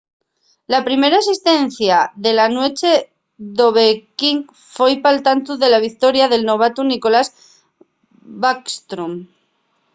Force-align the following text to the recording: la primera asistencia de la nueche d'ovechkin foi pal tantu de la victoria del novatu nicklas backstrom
la 0.65 0.83
primera 0.83 1.17
asistencia 1.19 1.97
de 2.23 2.31
la 2.37 2.47
nueche 2.55 2.93
d'ovechkin 3.57 4.37
foi 4.75 4.93
pal 5.03 5.17
tantu 5.27 5.51
de 5.61 5.67
la 5.73 5.83
victoria 5.87 6.25
del 6.33 6.47
novatu 6.51 6.81
nicklas 6.91 7.27
backstrom 8.41 9.13